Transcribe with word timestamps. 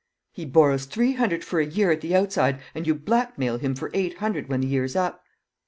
"He 0.31 0.45
borrows 0.45 0.85
three 0.85 1.13
hundred 1.13 1.43
for 1.45 1.59
a 1.59 1.65
year 1.67 1.91
at 1.91 2.01
the 2.01 2.15
outside, 2.15 2.59
and 2.73 2.87
you 2.87 2.95
blackmail 2.95 3.59
him 3.59 3.75
for 3.75 3.91
eight 3.93 4.17
hundred 4.17 4.49
when 4.49 4.61
the 4.61 4.67
year's 4.67 4.95
up." 4.95 5.23